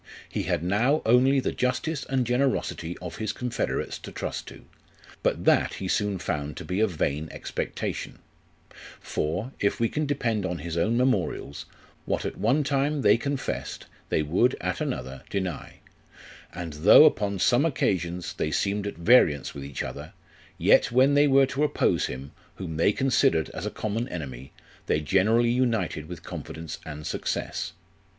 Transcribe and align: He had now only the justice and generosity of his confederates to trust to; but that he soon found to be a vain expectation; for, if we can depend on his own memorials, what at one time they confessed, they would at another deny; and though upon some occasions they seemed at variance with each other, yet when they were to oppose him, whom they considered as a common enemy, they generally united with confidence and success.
He 0.27 0.45
had 0.49 0.63
now 0.63 1.03
only 1.05 1.39
the 1.39 1.51
justice 1.51 2.07
and 2.09 2.25
generosity 2.25 2.97
of 3.03 3.17
his 3.17 3.31
confederates 3.31 3.99
to 3.99 4.11
trust 4.11 4.47
to; 4.47 4.65
but 5.21 5.45
that 5.45 5.75
he 5.75 5.87
soon 5.87 6.17
found 6.17 6.57
to 6.57 6.65
be 6.65 6.79
a 6.79 6.87
vain 6.87 7.27
expectation; 7.29 8.17
for, 8.99 9.51
if 9.59 9.79
we 9.79 9.89
can 9.89 10.07
depend 10.07 10.43
on 10.43 10.57
his 10.57 10.75
own 10.75 10.97
memorials, 10.97 11.67
what 12.05 12.25
at 12.25 12.35
one 12.35 12.63
time 12.63 13.03
they 13.03 13.15
confessed, 13.15 13.85
they 14.09 14.23
would 14.23 14.55
at 14.59 14.81
another 14.81 15.21
deny; 15.29 15.81
and 16.51 16.73
though 16.81 17.05
upon 17.05 17.37
some 17.37 17.63
occasions 17.63 18.33
they 18.33 18.49
seemed 18.49 18.87
at 18.87 18.95
variance 18.97 19.53
with 19.53 19.63
each 19.63 19.83
other, 19.83 20.13
yet 20.57 20.91
when 20.91 21.13
they 21.13 21.27
were 21.27 21.45
to 21.45 21.63
oppose 21.63 22.07
him, 22.07 22.31
whom 22.55 22.75
they 22.77 22.91
considered 22.91 23.49
as 23.51 23.67
a 23.67 23.69
common 23.69 24.07
enemy, 24.07 24.51
they 24.87 24.99
generally 24.99 25.51
united 25.51 26.07
with 26.07 26.23
confidence 26.23 26.79
and 26.87 27.05
success. 27.05 27.73